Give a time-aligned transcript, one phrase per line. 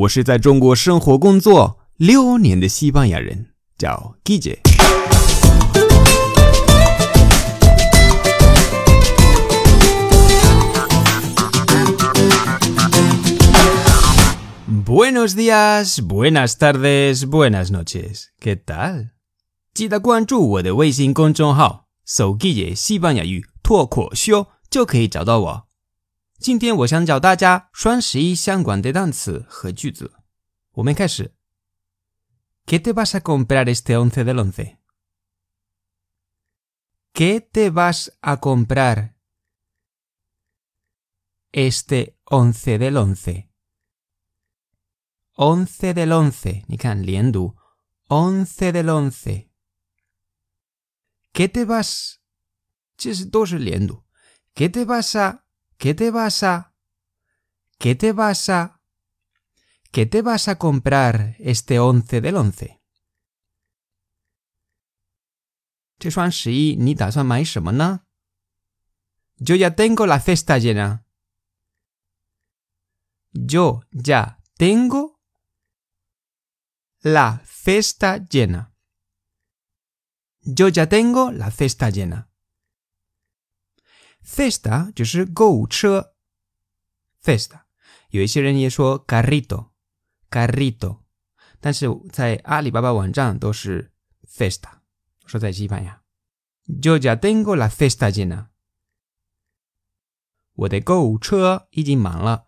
[0.00, 4.60] 我是在中国生活工作六年的西班牙人，叫 Guille。
[14.86, 18.28] Buenos días, buenas tardes, buenas noches.
[18.40, 19.10] ¿Qué tal?
[19.74, 25.69] 记得关注我的微信公众号“手机野西班牙语脱口秀”，就可以找到我。
[26.39, 30.11] 今天我想教大家双十一相关的单词和句子。
[30.73, 31.35] 我们开始。¿
[32.67, 34.79] Qué te vas a comprar este once del once?
[37.13, 39.15] ¿Qué te vas a comprar
[41.51, 43.51] este once del once?
[45.35, 46.63] Once del once.
[46.67, 47.55] 你看连读
[48.07, 49.49] once del once.
[51.31, 52.15] ¿Qué te vas?
[52.97, 54.03] 其实都是连读。¿
[54.55, 55.45] Qué te vas a?
[55.79, 56.73] ¿Qué te vas a?
[57.77, 58.81] ¿Qué te vas a?
[59.91, 62.79] ¿Qué te vas a comprar este once del once?
[65.97, 68.01] 这双十一你打算买什么呢？
[69.37, 71.05] Yo ya tengo la cesta llena.
[73.31, 75.19] Yo ya tengo
[77.01, 78.73] la cesta llena.
[80.41, 82.28] Yo ya tengo la cesta llena.
[84.29, 86.15] Cesta 就是购物车。
[87.23, 87.61] Cesta
[88.09, 91.01] 有一些人也说 carrito。carrito，
[91.59, 93.91] 但是在阿里巴巴网站都是
[94.27, 94.79] cesta。
[95.25, 96.01] 说在西班牙，
[96.67, 98.47] Yo ya tengo la cesta llena。
[100.53, 102.45] 我的购物车已经满了。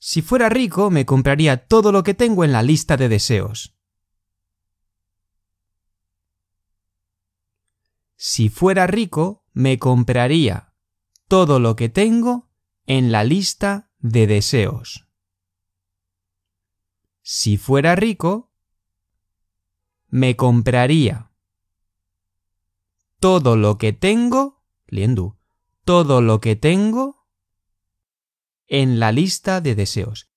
[0.00, 3.74] Si fuera rico, me compraría todo lo que tengo en la lista de deseos.
[8.16, 10.74] Si fuera rico, me compraría
[11.28, 12.50] todo lo que tengo
[12.86, 15.06] en la lista de deseos.
[17.22, 18.50] Si fuera rico,
[20.08, 21.30] me compraría
[23.20, 25.38] todo lo que tengo, liendo,
[25.84, 27.28] todo lo que tengo
[28.66, 30.30] en la lista de deseos.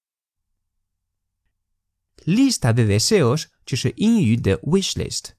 [2.26, 5.34] Lista de deseos 就是英语的 wish list。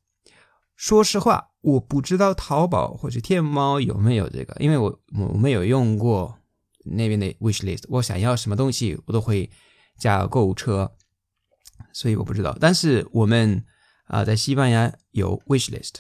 [0.80, 6.40] 说实话，我不知道淘宝或者天猫有没有这个，因为我我没有用过
[6.86, 7.84] 那边的 wish list。
[7.90, 9.52] 我想要什么东西，我都会
[9.98, 10.90] 加购物车。
[11.92, 12.56] 所以我不知道。
[12.62, 13.66] 但是我们
[14.06, 15.96] 啊、在西班牙有 wish list，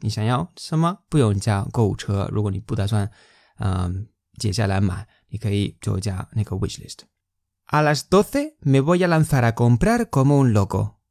[0.00, 2.26] 你想要什么不用加购物车。
[2.32, 3.10] 如果你不打算
[3.58, 7.00] 嗯、接下来买，你可以就加那个 wish list。
[7.66, 11.01] A las doce me voy a lanzar a comprar como un loco.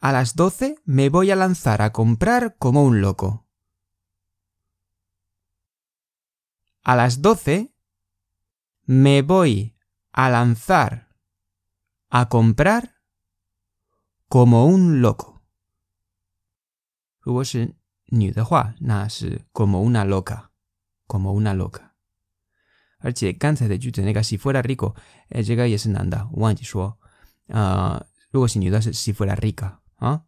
[0.00, 3.46] A las doce me voy a lanzar a comprar como un loco.
[6.82, 7.72] A las doce
[8.84, 9.74] me voy
[10.12, 11.08] a lanzar,
[12.08, 12.96] a comprar,
[14.28, 15.42] como un loco.
[17.18, 17.74] 如果是
[18.06, 21.90] 女的话，那是 como una loca，como una loca。
[22.98, 24.94] 而且刚才的句子那个 si fuera rico，
[25.30, 26.98] 哎，这个也是男的，我忘记说。
[27.48, 30.24] 呃，如果是女的是 si fuera rica 啊。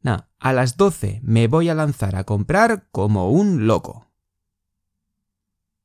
[0.00, 4.10] 那 a las doce me voy a lanzar a comprar como un loco.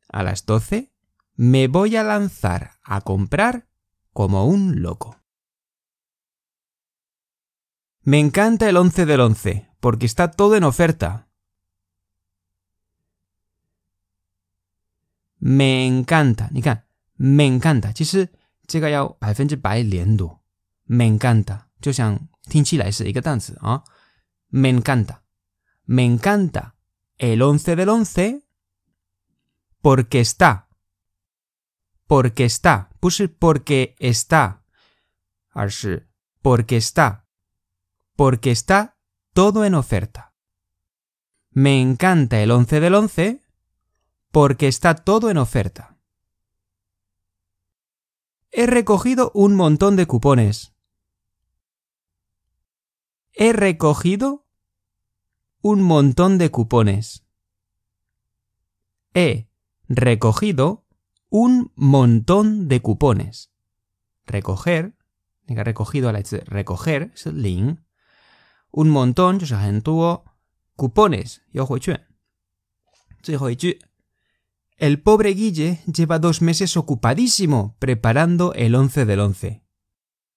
[0.10, 0.92] A las doce
[1.36, 3.68] me voy a lanzar a comprar
[4.12, 5.16] como un loco.
[8.02, 11.28] Me encanta el 11 del 11 porque está todo en oferta.
[15.38, 16.84] Me encanta, 你看，
[17.16, 18.28] me encanta，其实
[18.68, 20.40] 这个要百分之百连读。
[20.86, 23.84] me encanta 就像听起来是一个单词啊。
[24.52, 25.24] me encanta,
[25.86, 26.76] me encanta
[27.18, 28.44] el 11 del 11
[29.82, 30.70] porque está
[32.10, 34.64] porque está, 不是 porque está,
[35.52, 36.10] 而是
[36.42, 37.28] porque está,
[38.16, 38.98] porque está
[39.34, 40.34] todo en oferta.
[41.52, 43.44] Me encanta el 11 del 11
[44.32, 45.98] porque está todo en oferta.
[48.52, 50.73] He recogido un montón de cupones.
[53.37, 54.47] He recogido
[55.61, 57.25] un montón de cupones.
[59.13, 59.49] He
[59.89, 60.85] recogido
[61.31, 63.51] un montón de cupones.
[64.25, 64.95] Recoger,
[65.49, 67.85] recogido recoger es ling.
[68.71, 69.41] Un montón
[70.77, 71.43] cupones
[74.77, 79.64] El pobre Guille lleva dos meses ocupadísimo preparando el 11 del 11,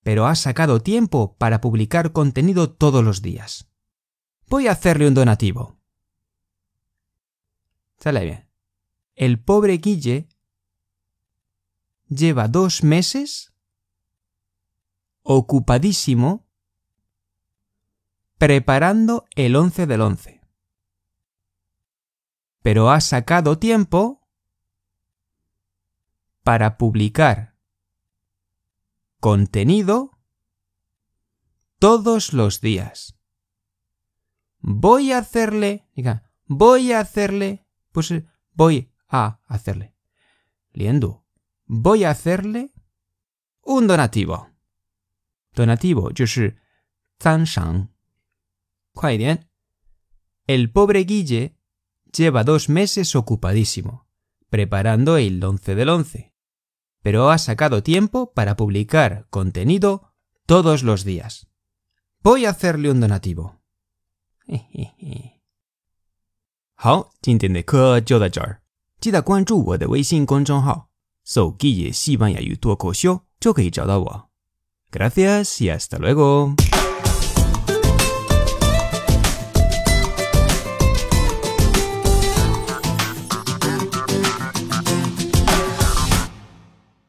[0.07, 3.69] pero ha sacado tiempo para publicar contenido todos los días.
[4.47, 5.81] Voy a hacerle un donativo.
[7.99, 8.49] Sale bien.
[9.15, 10.29] El pobre Guille
[12.07, 13.53] lleva dos meses
[15.23, 16.47] ocupadísimo
[18.37, 20.41] preparando el 11 del 11.
[22.61, 24.25] Pero ha sacado tiempo
[26.43, 27.56] para publicar
[29.19, 30.17] contenido
[31.79, 33.17] todos los días.
[34.59, 39.95] Voy a hacerle, diga, voy a hacerle, pues eh, voy a hacerle.
[40.71, 41.25] Liendo,
[41.65, 42.73] voy a hacerle
[43.61, 44.49] un donativo.
[45.53, 46.27] Donativo, yo
[50.45, 51.57] El pobre Guille
[52.11, 54.07] lleva dos meses ocupadísimo,
[54.49, 56.36] preparando el 11 del 11
[57.06, 60.12] pero ha sacado tiempo para publicar contenido
[60.46, 61.46] todos los días.
[62.22, 63.56] Voy a hacerle un donativo.
[66.74, 68.62] 好，今天的课就到这儿。
[69.00, 70.90] 记得关注我的微信公众号“
[71.24, 74.30] 手记野西班牙语脱口秀”，就可以找到我。
[74.90, 76.54] Gracias y hasta luego.